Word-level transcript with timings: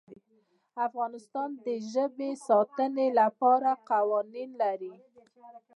افغانستان 0.87 1.49
د 1.65 1.67
ژبې 1.91 2.31
د 2.35 2.39
ساتنې 2.47 3.07
لپاره 3.19 3.69
قوانین 3.89 4.49
لري. 4.61 4.93